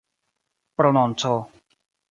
[0.77, 1.35] prononco